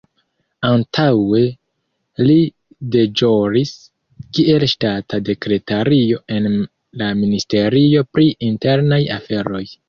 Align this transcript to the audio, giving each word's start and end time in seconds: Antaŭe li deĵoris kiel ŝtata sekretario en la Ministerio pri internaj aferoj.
Antaŭe 0.67 1.41
li 2.29 2.37
deĵoris 2.95 3.73
kiel 4.37 4.65
ŝtata 4.71 5.21
sekretario 5.29 6.19
en 6.39 6.49
la 7.03 7.11
Ministerio 7.21 8.05
pri 8.17 8.27
internaj 8.51 9.01
aferoj. 9.19 9.63